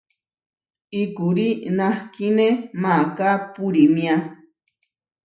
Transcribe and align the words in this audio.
Ikurí 1.01 1.47
nahkíne 1.77 2.47
maaká 2.81 3.29
purímia. 3.53 4.15